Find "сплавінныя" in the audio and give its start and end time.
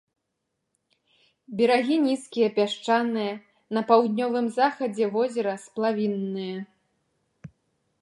5.69-6.57